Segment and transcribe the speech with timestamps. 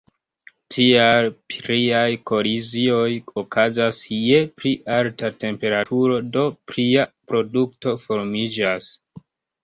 [0.73, 3.11] Tial pliaj kolizioj
[3.41, 8.89] okazas je pli alta temperaturo, do plia produkto formiĝas.